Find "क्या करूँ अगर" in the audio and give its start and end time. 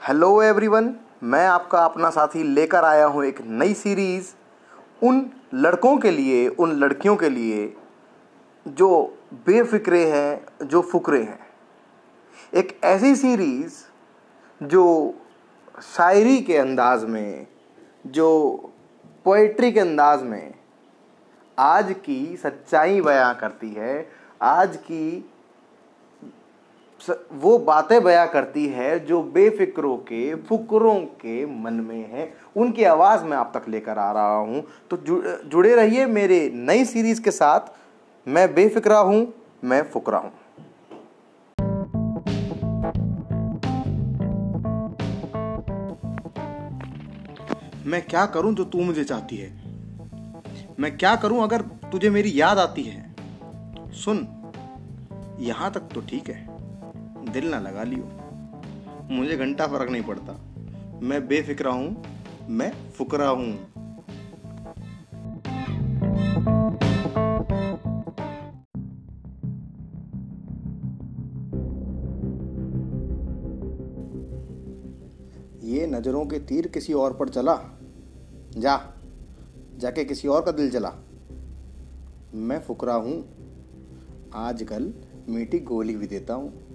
50.98-51.60